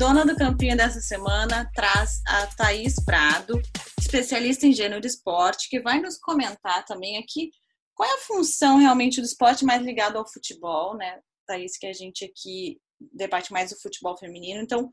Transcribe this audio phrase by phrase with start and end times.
[0.00, 3.60] Dona do Campinho dessa semana traz a Thaís Prado,
[4.00, 7.50] especialista em gênero de esporte, que vai nos comentar também aqui
[7.94, 11.20] qual é a função realmente do esporte mais ligado ao futebol, né?
[11.46, 12.80] Thaís, que a gente aqui
[13.12, 14.62] debate mais o futebol feminino.
[14.62, 14.90] Então,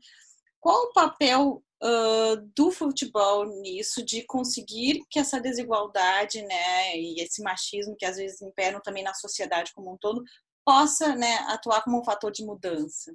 [0.60, 7.42] qual o papel uh, do futebol nisso, de conseguir que essa desigualdade, né, e esse
[7.42, 10.22] machismo que às vezes imperam também na sociedade como um todo,
[10.66, 13.10] possa, né, atuar como um fator de mudança?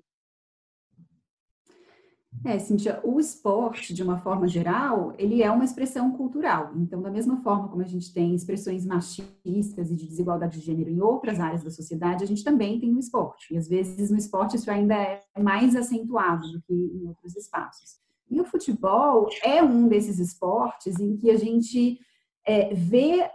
[2.45, 6.73] É, Cintia, o esporte, de uma forma geral, ele é uma expressão cultural.
[6.75, 10.89] Então, da mesma forma como a gente tem expressões machistas e de desigualdade de gênero
[10.89, 13.53] em outras áreas da sociedade, a gente também tem no esporte.
[13.53, 17.97] E às vezes no esporte isso ainda é mais acentuado do que em outros espaços.
[18.29, 21.97] E o futebol é um desses esportes em que a gente
[22.45, 23.29] é, vê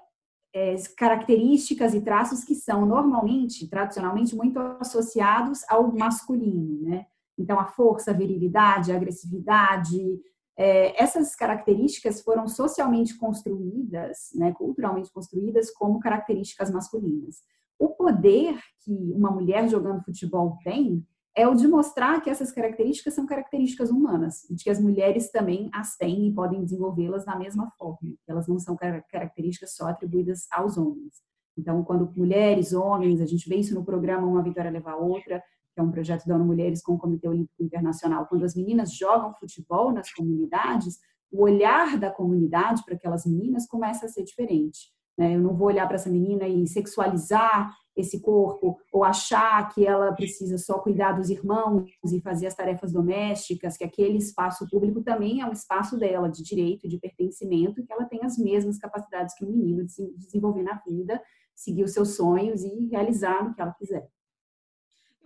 [0.54, 7.06] é, características e traços que são normalmente, tradicionalmente, muito associados ao masculino, né?
[7.38, 10.20] Então, a força, a virilidade, a agressividade,
[10.56, 17.36] é, essas características foram socialmente construídas, né, culturalmente construídas como características masculinas.
[17.78, 23.14] O poder que uma mulher jogando futebol tem é o de mostrar que essas características
[23.14, 27.70] são características humanas e que as mulheres também as têm e podem desenvolvê-las da mesma
[27.78, 28.16] forma.
[28.26, 31.22] Elas não são características só atribuídas aos homens.
[31.56, 35.40] Então, quando mulheres, homens, a gente vê isso no programa Uma Vitória Leva a Outra,
[35.78, 38.92] que é um projeto da ONU Mulheres com o Comitê Olímpico Internacional, quando as meninas
[38.92, 40.98] jogam futebol nas comunidades,
[41.30, 44.90] o olhar da comunidade para aquelas meninas começa a ser diferente.
[45.16, 45.36] Né?
[45.36, 50.12] Eu não vou olhar para essa menina e sexualizar esse corpo, ou achar que ela
[50.12, 55.40] precisa só cuidar dos irmãos e fazer as tarefas domésticas, que aquele espaço público também
[55.40, 59.44] é um espaço dela, de direito, de pertencimento, que ela tem as mesmas capacidades que
[59.44, 61.20] um menino de se desenvolver na vida,
[61.54, 64.08] seguir os seus sonhos e realizar o que ela quiser.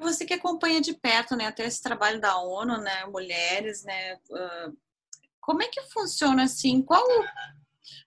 [0.02, 4.76] Você que acompanha de perto, né, até esse trabalho da ONU, né, mulheres, né, uh,
[5.40, 6.82] como é que funciona assim?
[6.82, 7.04] Qual,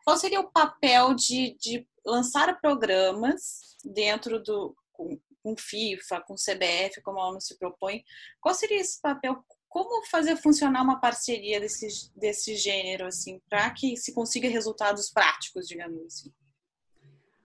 [0.03, 7.01] qual seria o papel de, de lançar programas dentro do com, com FIFA, com CBF,
[7.01, 8.03] como a ONU se propõe?
[8.39, 9.43] Qual seria esse papel?
[9.67, 15.67] Como fazer funcionar uma parceria desse, desse gênero, assim, para que se consiga resultados práticos,
[15.67, 16.31] digamos assim?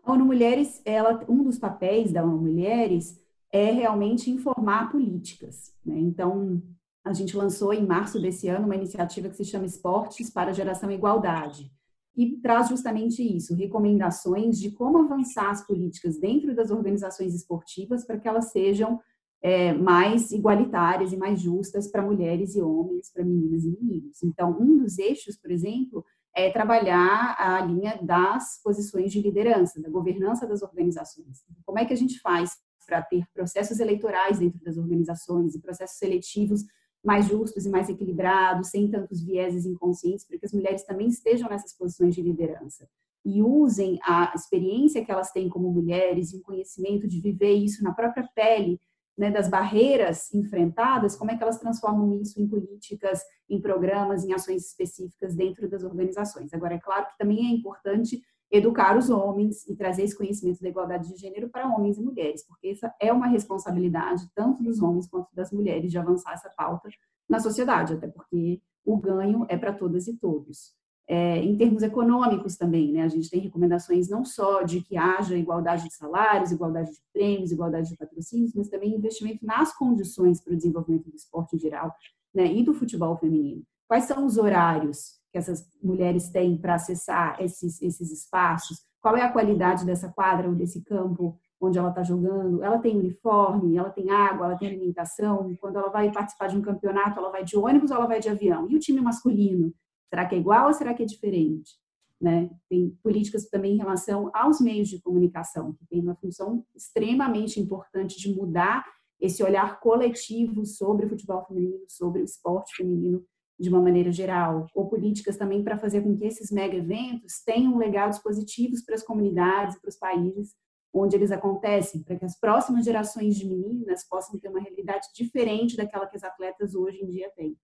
[0.04, 3.19] A ONU Mulheres, ela, um dos papéis da ONU Mulheres
[3.52, 5.72] é realmente informar políticas.
[5.84, 5.98] Né?
[5.98, 6.62] Então,
[7.04, 10.90] a gente lançou em março desse ano uma iniciativa que se chama Esportes para Geração
[10.90, 11.70] Igualdade,
[12.16, 18.18] e traz justamente isso, recomendações de como avançar as políticas dentro das organizações esportivas para
[18.18, 19.00] que elas sejam
[19.42, 24.22] é, mais igualitárias e mais justas para mulheres e homens, para meninas e meninos.
[24.22, 29.88] Então, um dos eixos, por exemplo, é trabalhar a linha das posições de liderança, da
[29.88, 31.42] governança das organizações.
[31.64, 32.50] Como é que a gente faz
[32.86, 36.64] para ter processos eleitorais dentro das organizações e processos seletivos
[37.04, 41.48] mais justos e mais equilibrados, sem tantos vieses inconscientes, para que as mulheres também estejam
[41.48, 42.86] nessas posições de liderança
[43.24, 47.84] e usem a experiência que elas têm como mulheres e o conhecimento de viver isso
[47.84, 48.80] na própria pele,
[49.16, 54.32] né, das barreiras enfrentadas, como é que elas transformam isso em políticas, em programas, em
[54.32, 56.54] ações específicas dentro das organizações.
[56.54, 60.68] Agora, é claro que também é importante educar os homens e trazer esse conhecimento da
[60.68, 65.08] igualdade de gênero para homens e mulheres, porque essa é uma responsabilidade tanto dos homens
[65.08, 66.88] quanto das mulheres de avançar essa pauta
[67.28, 70.74] na sociedade, até porque o ganho é para todas e todos.
[71.06, 75.36] É, em termos econômicos também, né, a gente tem recomendações não só de que haja
[75.36, 80.52] igualdade de salários, igualdade de prêmios, igualdade de patrocínios, mas também investimento nas condições para
[80.52, 81.92] o desenvolvimento do esporte em geral
[82.32, 83.62] né, e do futebol feminino.
[83.88, 89.22] Quais são os horários que essas mulheres têm para acessar esses, esses espaços, qual é
[89.22, 93.90] a qualidade dessa quadra ou desse campo onde ela está jogando, ela tem uniforme, ela
[93.90, 97.56] tem água, ela tem alimentação, quando ela vai participar de um campeonato, ela vai de
[97.56, 98.68] ônibus ou ela vai de avião?
[98.70, 99.72] E o time masculino,
[100.08, 101.78] será que é igual ou será que é diferente?
[102.18, 102.50] Né?
[102.68, 108.18] Tem políticas também em relação aos meios de comunicação, que tem uma função extremamente importante
[108.18, 108.84] de mudar
[109.20, 113.22] esse olhar coletivo sobre o futebol feminino, sobre o esporte feminino
[113.60, 117.76] de uma maneira geral, ou políticas também para fazer com que esses mega eventos tenham
[117.76, 120.54] legados positivos para as comunidades, para os países
[120.92, 125.76] onde eles acontecem, para que as próximas gerações de meninas possam ter uma realidade diferente
[125.76, 127.56] daquela que as atletas hoje em dia têm.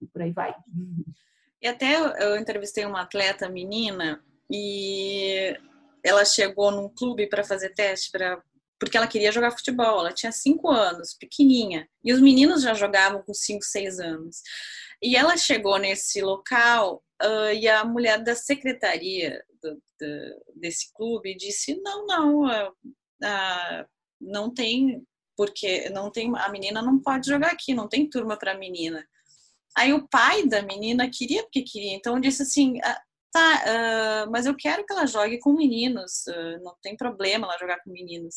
[0.00, 0.54] E por aí vai.
[1.62, 5.56] E até eu entrevistei uma atleta menina e
[6.02, 8.42] ela chegou num clube para fazer teste para
[8.78, 10.00] porque ela queria jogar futebol.
[10.00, 14.42] Ela tinha cinco anos, pequenininha, e os meninos já jogavam com cinco, seis anos.
[15.04, 21.36] E ela chegou nesse local uh, e a mulher da secretaria do, do, desse clube
[21.36, 23.86] disse: não, não, uh, uh,
[24.18, 25.06] não tem,
[25.36, 29.06] porque não tem, a menina não pode jogar aqui, não tem turma para menina.
[29.76, 32.78] Aí o pai da menina queria porque queria, então disse assim,
[33.32, 36.22] tá, mas eu quero que ela jogue com meninos,
[36.62, 38.36] não tem problema ela jogar com meninos.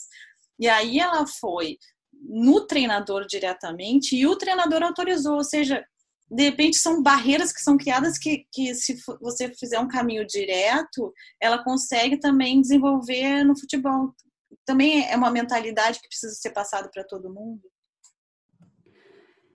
[0.59, 1.77] E aí ela foi
[2.11, 5.85] no treinador diretamente e o treinador autorizou, ou seja,
[6.29, 11.13] de repente são barreiras que são criadas que, que se você fizer um caminho direto,
[11.41, 14.13] ela consegue também desenvolver no futebol.
[14.65, 17.61] Também é uma mentalidade que precisa ser passada para todo mundo.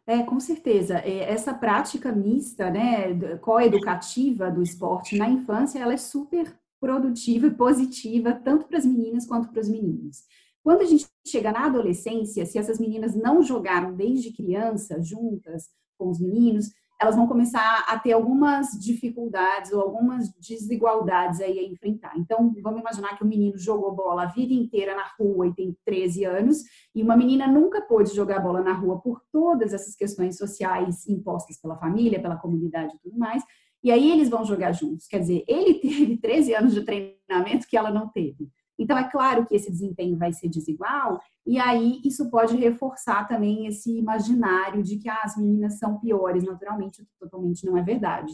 [0.06, 0.98] É, com certeza.
[0.98, 7.54] É, essa prática mista, né, coeducativa do esporte na infância, ela é super produtiva e
[7.54, 10.24] positiva, tanto para as meninas quanto para os meninos.
[10.64, 15.68] Quando a gente chega na adolescência, se essas meninas não jogaram desde criança juntas
[16.02, 16.70] com os meninos,
[17.00, 22.12] elas vão começar a ter algumas dificuldades ou algumas desigualdades aí a enfrentar.
[22.16, 25.76] Então, vamos imaginar que o menino jogou bola a vida inteira na rua e tem
[25.84, 26.58] 13 anos,
[26.94, 31.60] e uma menina nunca pôde jogar bola na rua por todas essas questões sociais impostas
[31.60, 33.42] pela família, pela comunidade e tudo mais.
[33.82, 35.08] E aí eles vão jogar juntos.
[35.08, 38.48] Quer dizer, ele teve 13 anos de treinamento que ela não teve.
[38.82, 43.68] Então, é claro que esse desempenho vai ser desigual, e aí isso pode reforçar também
[43.68, 47.82] esse imaginário de que ah, as meninas são piores, naturalmente, o que totalmente não é
[47.82, 48.32] verdade.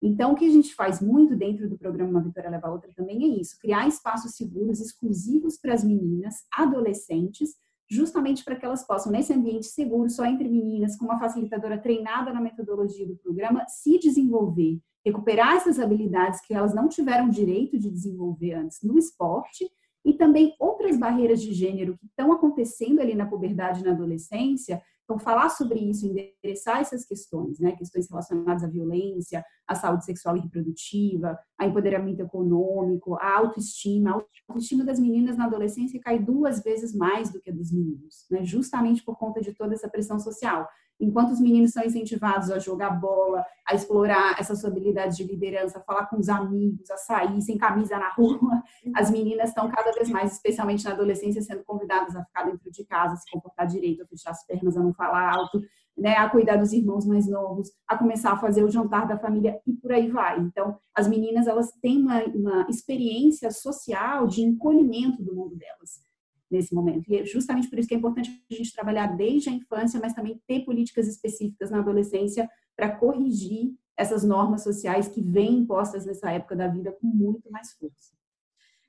[0.00, 2.92] Então, o que a gente faz muito dentro do programa Uma Vitória Leva a Outra
[2.94, 7.56] também é isso: criar espaços seguros, exclusivos para as meninas, adolescentes,
[7.90, 12.32] justamente para que elas possam, nesse ambiente seguro, só entre meninas, com uma facilitadora treinada
[12.32, 17.90] na metodologia do programa, se desenvolver, recuperar essas habilidades que elas não tiveram direito de
[17.90, 19.68] desenvolver antes no esporte
[20.08, 24.80] e também outras barreiras de gênero que estão acontecendo ali na puberdade e na adolescência.
[25.04, 27.72] Então, falar sobre isso, endereçar essas questões, né?
[27.72, 34.12] Questões relacionadas à violência, à saúde sexual e reprodutiva, a empoderamento econômico, a autoestima.
[34.12, 38.24] A autoestima das meninas na adolescência cai duas vezes mais do que a dos meninos,
[38.30, 38.42] né?
[38.44, 40.66] Justamente por conta de toda essa pressão social.
[41.00, 45.78] Enquanto os meninos são incentivados a jogar bola, a explorar essa sua habilidade de liderança,
[45.78, 48.62] a falar com os amigos, a sair sem camisa na rua,
[48.96, 52.84] as meninas estão cada vez mais, especialmente na adolescência, sendo convidadas a ficar dentro de
[52.84, 55.62] casa, a se comportar direito, a fechar as pernas, a não falar alto,
[55.96, 59.60] né, a cuidar dos irmãos mais novos, a começar a fazer o jantar da família
[59.66, 60.38] e por aí vai.
[60.40, 66.07] Então, as meninas elas têm uma, uma experiência social de encolhimento do mundo delas
[66.50, 67.10] nesse momento.
[67.10, 70.14] E é justamente por isso que é importante a gente trabalhar desde a infância, mas
[70.14, 76.30] também ter políticas específicas na adolescência para corrigir essas normas sociais que vêm impostas nessa
[76.30, 78.16] época da vida com muito mais força.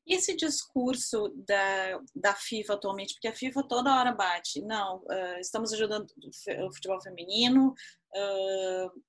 [0.06, 5.40] E esse discurso da, da FIFA atualmente, porque a FIFA toda hora bate, não, uh,
[5.40, 6.08] estamos ajudando
[6.66, 7.76] o futebol feminino,
[8.16, 9.02] uh,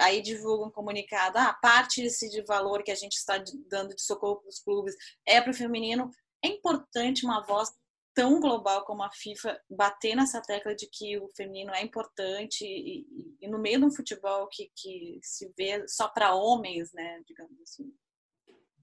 [0.00, 4.02] aí divulga um comunicado, ah, parte desse de valor que a gente está dando de
[4.02, 4.94] socorro para os clubes
[5.26, 6.10] é para o feminino,
[6.46, 7.70] é importante uma voz
[8.14, 13.06] tão global como a FIFA bater nessa tecla de que o feminino é importante e,
[13.40, 17.60] e, no meio de um futebol que, que se vê só para homens, né, digamos
[17.60, 17.92] assim.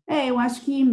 [0.06, 0.84] É, eu acho que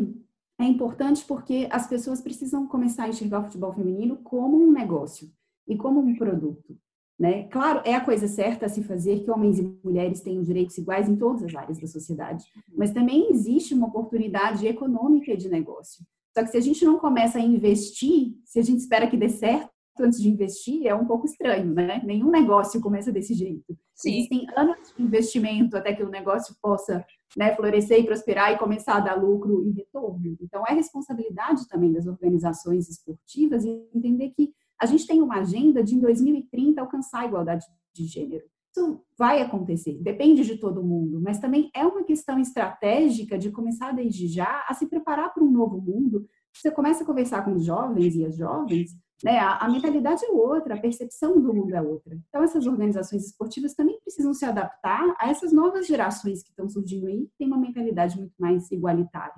[0.59, 5.31] é importante porque as pessoas precisam começar a enxergar o futebol feminino como um negócio
[5.69, 6.79] e como um produto.
[7.19, 7.47] Né?
[7.49, 11.07] Claro, é a coisa certa a se fazer que homens e mulheres tenham direitos iguais
[11.07, 16.03] em todas as áreas da sociedade, mas também existe uma oportunidade econômica de negócio.
[16.33, 19.29] Só que se a gente não começa a investir, se a gente espera que dê
[19.29, 22.01] certo antes de investir, é um pouco estranho, né?
[22.05, 23.77] Nenhum negócio começa desse jeito.
[23.95, 24.13] Sim.
[24.13, 27.05] Existem anos de investimento até que o negócio possa
[27.37, 30.37] né, florescer e prosperar e começar a dar lucro e retorno.
[30.41, 35.95] Então, é responsabilidade também das organizações esportivas entender que a gente tem uma agenda de,
[35.95, 38.45] em 2030, alcançar a igualdade de gênero.
[38.71, 43.93] Isso vai acontecer, depende de todo mundo, mas também é uma questão estratégica de começar
[43.93, 46.25] desde já a se preparar para um novo mundo.
[46.55, 49.39] Você começa a conversar com os jovens e as jovens, né?
[49.39, 52.15] A, a mentalidade é outra, a percepção do mundo é outra.
[52.29, 57.07] Então, essas organizações esportivas também precisam se adaptar a essas novas gerações que estão surgindo
[57.07, 59.35] aí, que têm uma mentalidade muito mais igualitária.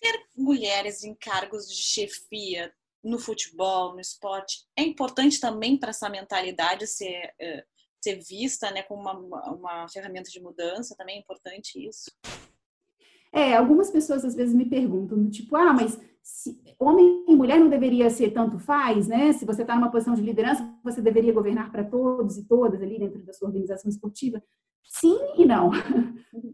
[0.00, 6.08] Ter mulheres em cargos de chefia no futebol, no esporte, é importante também para essa
[6.08, 7.62] mentalidade ser uh,
[8.02, 12.10] ser vista né, como uma, uma ferramenta de mudança, também é importante isso.
[13.32, 17.68] É, algumas pessoas às vezes me perguntam, tipo, ah, mas se, homem e mulher não
[17.68, 19.32] deveria ser tanto faz, né?
[19.32, 22.98] Se você está numa posição de liderança, você deveria governar para todos e todas ali
[22.98, 24.42] dentro da sua organização esportiva.
[24.84, 25.70] Sim e não.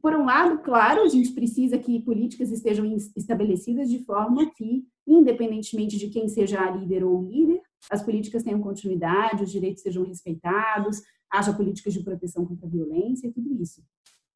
[0.00, 2.86] Por um lado, claro, a gente precisa que políticas estejam
[3.16, 8.42] estabelecidas de forma que, independentemente de quem seja a líder ou o líder, as políticas
[8.42, 13.52] tenham continuidade, os direitos sejam respeitados, haja políticas de proteção contra a violência e tudo
[13.60, 13.82] isso.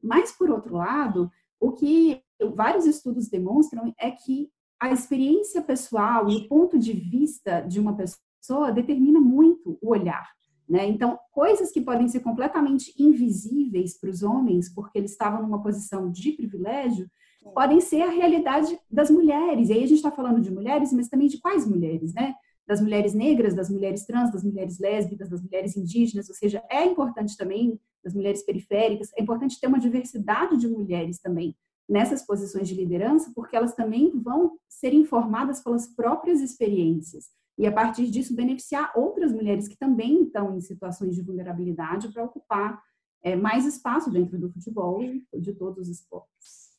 [0.01, 2.21] Mas, por outro lado, o que
[2.55, 7.95] vários estudos demonstram é que a experiência pessoal e o ponto de vista de uma
[7.95, 10.29] pessoa determina muito o olhar.
[10.67, 10.87] Né?
[10.87, 16.11] Então, coisas que podem ser completamente invisíveis para os homens, porque eles estavam numa posição
[16.11, 17.09] de privilégio,
[17.53, 19.69] podem ser a realidade das mulheres.
[19.69, 22.33] E aí a gente está falando de mulheres, mas também de quais mulheres, né?
[22.67, 26.85] Das mulheres negras, das mulheres trans, das mulheres lésbicas, das mulheres indígenas, ou seja, é
[26.85, 31.55] importante também das mulheres periféricas, é importante ter uma diversidade de mulheres também
[31.87, 37.71] nessas posições de liderança, porque elas também vão ser informadas pelas próprias experiências e a
[37.71, 42.81] partir disso beneficiar outras mulheres que também estão em situações de vulnerabilidade para ocupar
[43.21, 46.73] é, mais espaço dentro do futebol e de todos os esportes.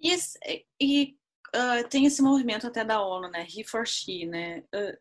[0.00, 0.14] E,
[0.80, 1.16] e
[1.54, 3.46] uh, tem esse movimento até da ONU, né?
[3.48, 4.62] He for She, né?
[4.74, 4.96] Uh,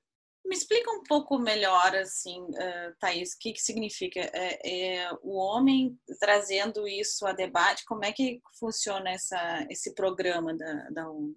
[0.45, 5.35] me explica um pouco melhor, assim, uh, Thaís, o que, que significa é, é, o
[5.37, 7.85] homem trazendo isso a debate?
[7.85, 11.35] Como é que funciona essa, esse programa da, da ONU?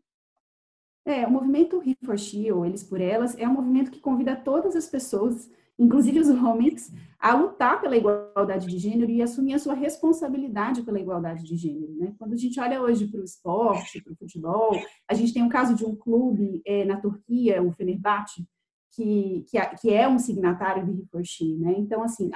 [1.07, 4.35] É, o movimento He for She, ou Eles por Elas, é um movimento que convida
[4.35, 6.91] todas as pessoas, inclusive os homens,
[7.25, 11.95] a lutar pela igualdade de gênero e assumir a sua responsabilidade pela igualdade de gênero.
[11.95, 12.15] Né?
[12.19, 14.79] Quando a gente olha hoje para o esporte, para o futebol,
[15.09, 18.47] a gente tem um caso de um clube é, na Turquia, o Fenerbahçe,
[18.93, 21.57] que, que, que, é um signatário for She.
[21.57, 21.75] Né?
[21.79, 22.31] Então, assim,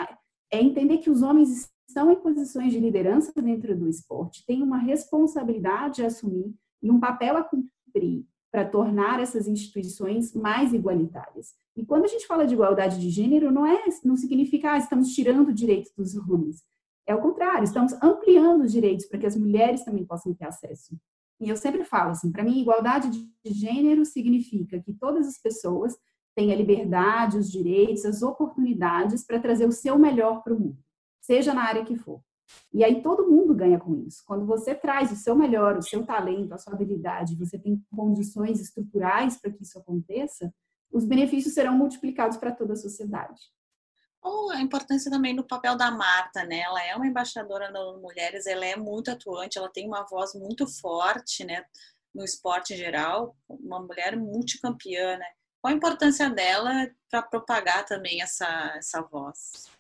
[0.51, 4.79] é entender que os homens estão em posições de liderança dentro do esporte, têm uma
[4.79, 11.55] responsabilidade a assumir e um papel a cumprir para tornar essas instituições mais igualitárias.
[11.77, 15.15] E quando a gente fala de igualdade de gênero, não é, não significa ah, estamos
[15.15, 16.65] tirando direitos dos homens.
[17.07, 20.99] É o contrário, estamos ampliando os direitos para que as mulheres também possam ter acesso.
[21.41, 25.97] E eu sempre falo assim, para mim, igualdade de gênero significa que todas as pessoas
[26.35, 30.79] têm a liberdade, os direitos, as oportunidades para trazer o seu melhor para o mundo,
[31.21, 32.21] seja na área que for.
[32.73, 34.23] E aí todo mundo ganha com isso.
[34.27, 38.61] Quando você traz o seu melhor, o seu talento, a sua habilidade, você tem condições
[38.61, 40.53] estruturais para que isso aconteça,
[40.91, 43.41] os benefícios serão multiplicados para toda a sociedade.
[44.23, 46.61] Oh, a importância também do papel da Marta, né?
[46.61, 50.67] Ela é uma embaixadora das mulheres, ela é muito atuante, ela tem uma voz muito
[50.67, 51.65] forte, né?
[52.15, 55.27] No esporte em geral, uma mulher multicampeã, né?
[55.61, 59.71] Qual a importância dela para propagar também essa, essa voz?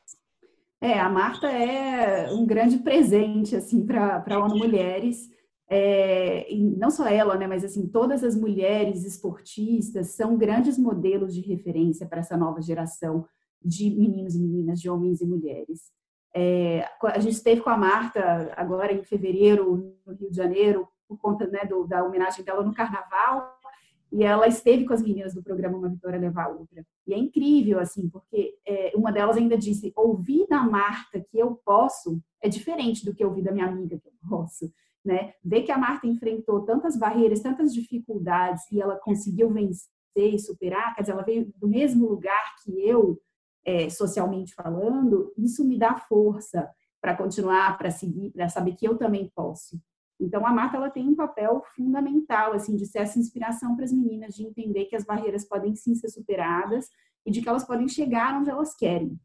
[0.80, 5.28] É, a Marta é um grande presente assim para a ONU Mulheres.
[5.70, 11.34] É, e não só ela, né, mas assim todas as mulheres esportistas são grandes modelos
[11.34, 13.26] de referência para essa nova geração
[13.62, 15.90] de meninos e meninas, de homens e mulheres.
[16.34, 21.18] É, a gente esteve com a Marta agora em fevereiro no Rio de Janeiro por
[21.18, 23.57] conta né, do, da homenagem dela no Carnaval
[24.10, 26.84] e ela esteve com as meninas do programa Uma Vitória Levar a Outra.
[27.06, 31.60] E é incrível, assim, porque é, uma delas ainda disse: ouvir da Marta que eu
[31.64, 34.72] posso é diferente do que ouvir da minha amiga que eu posso.
[35.04, 35.32] Né?
[35.44, 39.86] Ver que a Marta enfrentou tantas barreiras, tantas dificuldades e ela conseguiu vencer
[40.16, 43.20] e superar, quer dizer, ela veio do mesmo lugar que eu,
[43.64, 46.68] é, socialmente falando, isso me dá força
[47.00, 49.80] para continuar, para seguir, para saber que eu também posso.
[50.20, 53.92] Então, a Marta ela tem um papel fundamental, assim, de ser essa inspiração para as
[53.92, 56.88] meninas, de entender que as barreiras podem sim ser superadas
[57.24, 59.18] e de que elas podem chegar onde elas querem.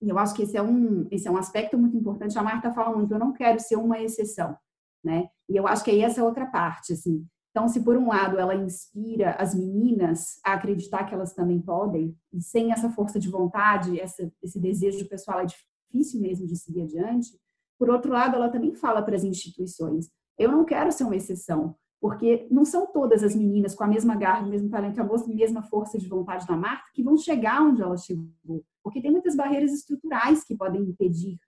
[0.00, 2.38] E eu acho que esse é um, esse é um aspecto muito importante.
[2.38, 4.56] A Marta fala muito, eu não quero ser uma exceção,
[5.04, 5.28] né?
[5.48, 7.26] E eu acho que aí essa é outra parte, assim.
[7.50, 12.16] Então, se por um lado ela inspira as meninas a acreditar que elas também podem,
[12.32, 16.82] e sem essa força de vontade, essa, esse desejo pessoal é difícil mesmo de seguir
[16.82, 17.36] adiante,
[17.78, 21.74] por outro lado, ela também fala para as instituições, eu não quero ser uma exceção,
[22.00, 25.62] porque não são todas as meninas com a mesma garra, o mesmo talento, a mesma
[25.62, 28.64] força de vontade da Marta que vão chegar onde ela chegou.
[28.82, 31.38] Porque tem muitas barreiras estruturais que podem impedir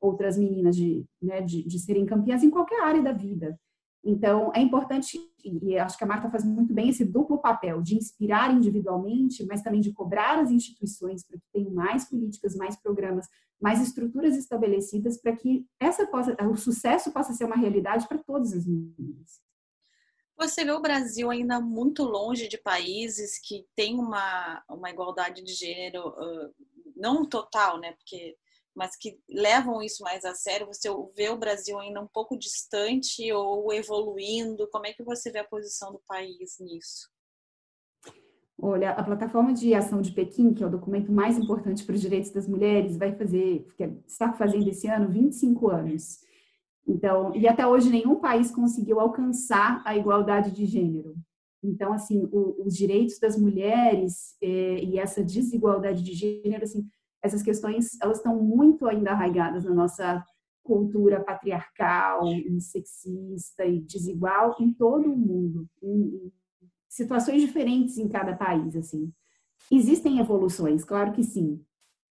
[0.00, 3.58] outras meninas de, né, de, de serem campeãs em qualquer área da vida.
[4.02, 7.96] Então, é importante, e acho que a Marta faz muito bem esse duplo papel de
[7.96, 13.28] inspirar individualmente, mas também de cobrar as instituições para que tenham mais políticas, mais programas,
[13.60, 18.52] mais estruturas estabelecidas para que essa possa, o sucesso possa ser uma realidade para todas
[18.52, 19.40] as meninas.
[20.36, 25.52] Você vê o Brasil ainda muito longe de países que têm uma, uma igualdade de
[25.52, 26.14] gênero,
[26.96, 27.92] não total, né?
[27.92, 28.38] Porque
[28.74, 30.66] mas que levam isso mais a sério?
[30.66, 34.68] Você vê o Brasil ainda um pouco distante ou evoluindo?
[34.70, 37.10] Como é que você vê a posição do país nisso?
[38.62, 42.00] Olha, a plataforma de ação de Pequim, que é o documento mais importante para os
[42.00, 43.66] direitos das mulheres, vai fazer,
[44.06, 46.18] está fazendo esse ano 25 anos.
[46.86, 51.14] Então, e até hoje nenhum país conseguiu alcançar a igualdade de gênero.
[51.62, 56.86] Então, assim, o, os direitos das mulheres eh, e essa desigualdade de gênero, assim,
[57.22, 60.22] essas questões elas estão muito ainda arraigadas na nossa
[60.62, 66.30] cultura patriarcal e sexista e desigual em todo o mundo, em
[66.90, 69.10] situações diferentes em cada país, assim.
[69.70, 71.64] Existem evoluções, claro que sim,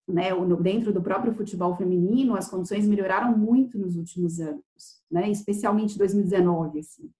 [0.08, 5.98] né, dentro do próprio futebol feminino, as condições melhoraram muito nos últimos anos, né, especialmente
[5.98, 7.10] 2019, assim.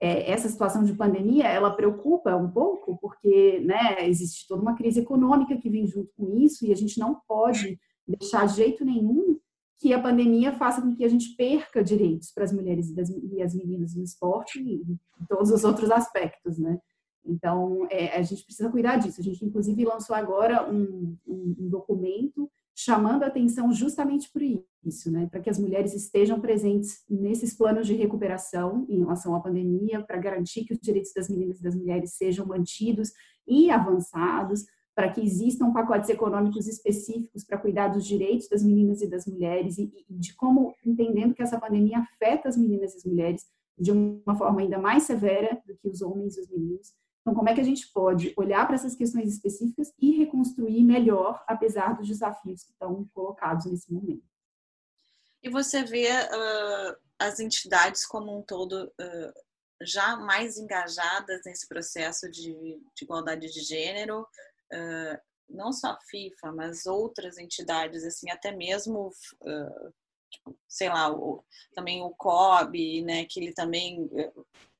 [0.00, 5.00] É, essa situação de pandemia, ela preocupa um pouco, porque né, existe toda uma crise
[5.00, 9.38] econômica que vem junto com isso, e a gente não pode deixar de jeito nenhum
[9.78, 13.08] que a pandemia faça com que a gente perca direitos para as mulheres e, das,
[13.08, 16.78] e as meninas no esporte e em todos os outros aspectos, né?
[17.26, 19.20] Então, é, a gente precisa cuidar disso.
[19.20, 25.10] A gente, inclusive, lançou agora um, um, um documento chamando a atenção justamente por isso,
[25.10, 25.28] né?
[25.30, 30.18] Para que as mulheres estejam presentes nesses planos de recuperação em relação à pandemia, para
[30.18, 33.12] garantir que os direitos das meninas e das mulheres sejam mantidos
[33.46, 34.64] e avançados,
[34.94, 39.78] para que existam pacotes econômicos específicos para cuidar dos direitos das meninas e das mulheres
[39.78, 43.44] e, e de como entendendo que essa pandemia afeta as meninas e as mulheres
[43.78, 46.92] de uma forma ainda mais severa do que os homens e os meninos.
[47.24, 51.42] Então, como é que a gente pode olhar para essas questões específicas e reconstruir melhor,
[51.46, 54.22] apesar dos desafios que estão colocados nesse momento?
[55.42, 59.32] E você vê uh, as entidades como um todo uh,
[59.82, 62.52] já mais engajadas nesse processo de,
[62.94, 69.10] de igualdade de gênero, uh, não só a FIFA, mas outras entidades, assim, até mesmo,
[70.30, 71.42] tipo, sei lá, o,
[71.74, 74.10] também o COB, né, que ele também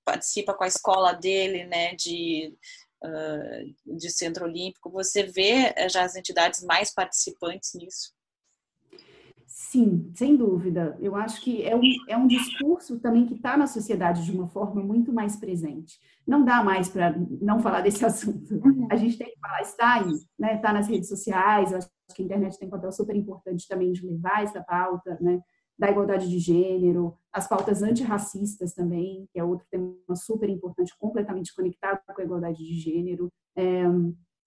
[0.04, 2.54] participa com a escola dele, né, de,
[3.02, 4.90] uh, de Centro Olímpico.
[4.90, 8.12] Você vê já as entidades mais participantes nisso?
[9.46, 10.96] Sim, sem dúvida.
[11.00, 14.49] Eu acho que é um, é um discurso também que está na sociedade de uma
[14.49, 15.99] forma muito mais presente.
[16.26, 18.54] Não dá mais para não falar desse assunto.
[18.54, 18.88] Uhum.
[18.90, 20.56] A gente tem que falar, está aí, né?
[20.56, 21.73] está nas redes sociais.
[21.73, 25.40] Acho que a internet tem um papel super importante também de levar essa pauta, né?
[25.78, 31.54] Da igualdade de gênero, as pautas antirracistas também, que é outro tema super importante, completamente
[31.54, 33.28] conectado com a igualdade de gênero.
[33.56, 33.84] É,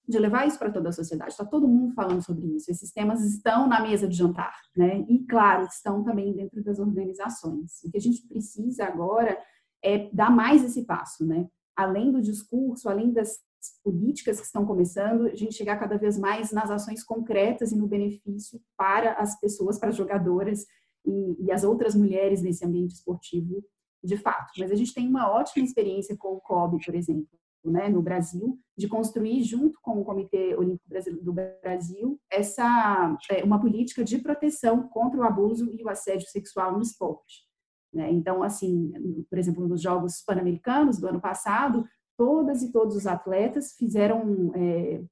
[0.08, 1.32] de levar isso para toda a sociedade.
[1.32, 2.72] Está todo mundo falando sobre isso.
[2.72, 5.06] Esses temas estão na mesa de jantar, né?
[5.10, 7.84] E, claro, estão também dentro das organizações.
[7.84, 9.38] O que a gente precisa agora
[9.84, 11.48] é dar mais esse passo, né?
[11.76, 13.38] Além do discurso, além das
[13.84, 17.88] políticas que estão começando, a gente chegar cada vez mais nas ações concretas e no
[17.88, 20.66] benefício para as pessoas, para as jogadoras
[21.08, 23.64] e, e as outras mulheres nesse ambiente esportivo,
[24.04, 24.52] de fato.
[24.58, 27.28] Mas a gente tem uma ótima experiência com o COB, por exemplo,
[27.66, 30.88] né, no Brasil, de construir junto com o Comitê Olímpico
[31.24, 36.74] do Brasil essa é, uma política de proteção contra o abuso e o assédio sexual
[36.74, 37.46] no esporte.
[37.94, 38.12] Né?
[38.12, 38.92] Então, assim,
[39.30, 41.86] por exemplo, nos Jogos Pan-Americanos do ano passado,
[42.18, 45.04] todas e todos os atletas fizeram é,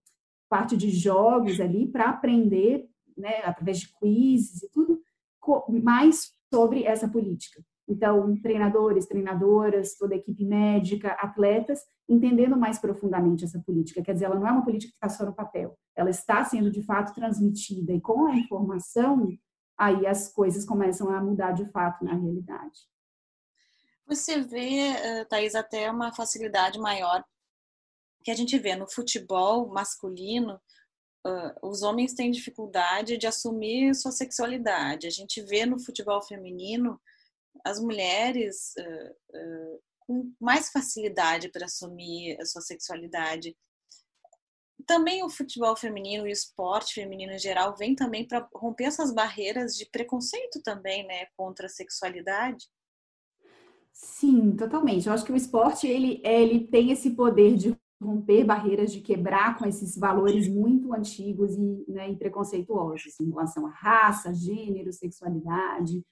[0.49, 5.01] parte de jogos ali para aprender, né, através de quizzes e tudo,
[5.83, 7.63] mais sobre essa política.
[7.87, 14.01] Então, treinadores, treinadoras, toda a equipe médica, atletas, entendendo mais profundamente essa política.
[14.01, 16.71] Quer dizer, ela não é uma política que está só no papel, ela está sendo
[16.71, 19.27] de fato transmitida e com a informação,
[19.77, 22.79] aí as coisas começam a mudar de fato na realidade.
[24.07, 27.23] Você vê, eh, Thais, até uma facilidade maior
[28.23, 30.59] que a gente vê no futebol masculino,
[31.61, 35.07] os homens têm dificuldade de assumir sua sexualidade.
[35.07, 36.99] A gente vê no futebol feminino
[37.63, 43.57] as mulheres uh, uh, com mais facilidade para assumir a sua sexualidade.
[44.85, 49.11] Também o futebol feminino e o esporte feminino em geral vem também para romper essas
[49.11, 52.67] barreiras de preconceito também, né, contra a sexualidade.
[53.91, 55.07] Sim, totalmente.
[55.07, 59.57] Eu acho que o esporte ele, ele tem esse poder de romper barreiras, de quebrar
[59.57, 66.03] com esses valores muito antigos e, né, e preconceituosos em relação à raça, gênero, sexualidade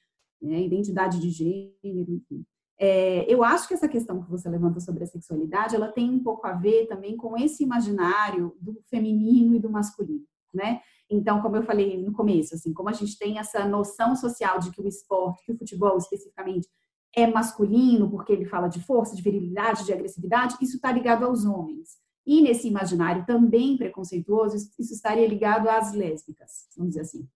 [0.43, 2.45] né, identidade de gênero, enfim.
[2.77, 6.21] É, eu acho que essa questão que você levanta sobre a sexualidade, ela tem um
[6.21, 10.81] pouco a ver também com esse imaginário do feminino e do masculino, né?
[11.09, 14.71] Então, como eu falei no começo, assim, como a gente tem essa noção social de
[14.71, 16.67] que o esporte, que o futebol especificamente
[17.15, 21.45] é masculino, porque ele fala de força, de virilidade, de agressividade, isso está ligado aos
[21.45, 21.97] homens.
[22.25, 27.27] E nesse imaginário também preconceituoso, isso estaria ligado às lésbicas, vamos dizer assim.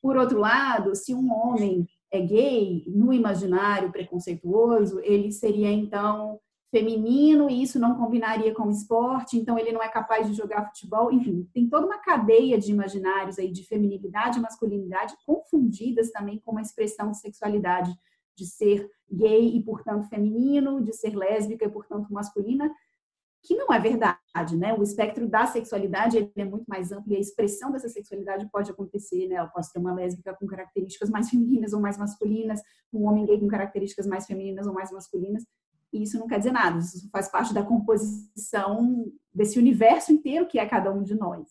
[0.00, 6.38] Por outro lado, se um homem é gay, no imaginário preconceituoso, ele seria então
[6.70, 10.66] feminino e isso não combinaria com o esporte, então ele não é capaz de jogar
[10.66, 16.40] futebol, enfim, tem toda uma cadeia de imaginários aí de feminilidade e masculinidade confundidas também
[16.44, 17.96] com uma expressão de sexualidade,
[18.36, 22.70] de ser gay e portanto feminino, de ser lésbica e portanto masculina,
[23.42, 24.72] que não é verdade, né?
[24.72, 29.28] O espectro da sexualidade é muito mais amplo e a expressão dessa sexualidade pode acontecer,
[29.28, 29.38] né?
[29.38, 33.38] Eu posso ter uma lésbica com características mais femininas ou mais masculinas, um homem gay
[33.38, 35.44] com características mais femininas ou mais masculinas,
[35.92, 40.58] e isso não quer dizer nada, isso faz parte da composição desse universo inteiro que
[40.58, 41.46] é cada um de nós.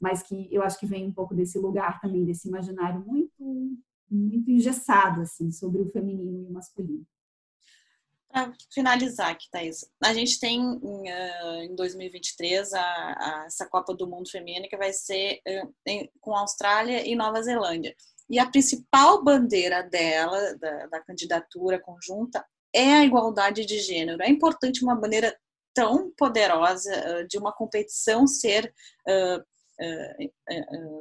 [0.00, 3.76] mas que eu acho que vem um pouco desse lugar também, desse imaginário muito,
[4.60, 7.06] engessado, assim, sobre o feminino e o masculino.
[8.30, 10.60] Para finalizar aqui, Thaís, a gente tem
[11.64, 15.40] em 2023 a, a, essa Copa do Mundo Feminino que vai ser
[15.84, 17.92] em, com Austrália e Nova Zelândia.
[18.28, 24.22] E a principal bandeira dela, da, da candidatura conjunta, é a igualdade de gênero.
[24.22, 25.36] É importante uma bandeira
[25.74, 28.72] tão poderosa de uma competição ser
[29.08, 29.44] uh,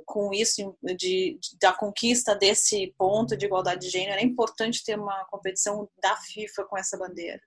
[0.05, 5.25] com isso de, da conquista desse ponto de igualdade de gênero é importante ter uma
[5.25, 7.41] competição da FIFA com essa bandeira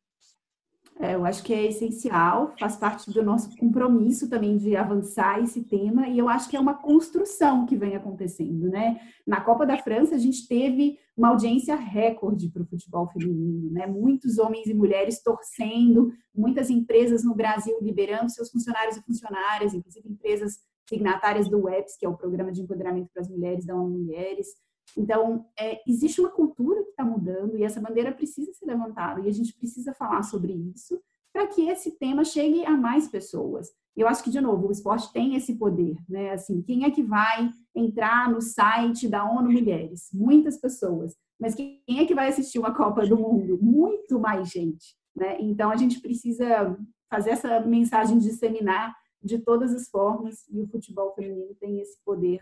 [1.00, 5.62] é, eu acho que é essencial, faz parte do nosso compromisso também de avançar esse
[5.62, 9.00] tema, e eu acho que é uma construção que vem acontecendo, né?
[9.26, 13.86] Na Copa da França, a gente teve uma audiência recorde para o futebol feminino, né?
[13.86, 20.08] Muitos homens e mulheres torcendo, muitas empresas no Brasil liberando seus funcionários e funcionárias, inclusive
[20.08, 20.58] empresas
[20.92, 24.48] signatárias do WEPS, que é o Programa de Empoderamento para as Mulheres da ONU Mulheres.
[24.94, 29.28] Então, é, existe uma cultura que está mudando e essa bandeira precisa ser levantada e
[29.28, 31.00] a gente precisa falar sobre isso
[31.32, 33.70] para que esse tema chegue a mais pessoas.
[33.96, 36.32] Eu acho que, de novo, o esporte tem esse poder, né?
[36.32, 40.10] Assim, quem é que vai entrar no site da ONU Mulheres?
[40.12, 41.14] Muitas pessoas.
[41.40, 43.58] Mas quem é que vai assistir uma Copa do Mundo?
[43.62, 45.38] Muito mais gente, né?
[45.40, 46.76] Então, a gente precisa
[47.10, 52.40] fazer essa mensagem disseminar de todas as formas e o futebol feminino tem esse poder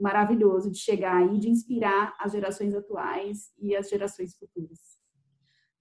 [0.00, 4.78] maravilhoso de chegar aí, de inspirar as gerações atuais e as gerações futuras.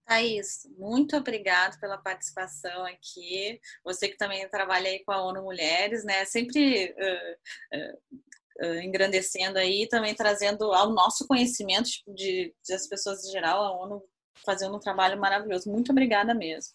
[0.06, 3.60] Thaís, muito obrigado pela participação aqui.
[3.84, 6.26] Você que também trabalha aí com a ONU Mulheres, né?
[6.26, 13.26] Sempre uh, uh, engrandecendo aí, também trazendo ao nosso conhecimento tipo, de, de as pessoas
[13.26, 14.04] em geral, a ONU
[14.46, 15.72] fazendo um trabalho maravilhoso.
[15.72, 16.74] Muito obrigada mesmo.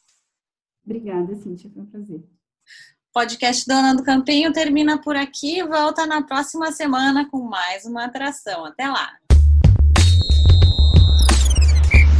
[0.84, 2.35] Obrigada, Cíntia, foi um prazer
[3.16, 5.62] podcast Dona do Campinho termina por aqui.
[5.62, 8.66] Volta na próxima semana com mais uma atração.
[8.66, 9.12] Até lá!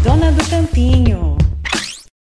[0.02, 1.25] Dona do Campinho.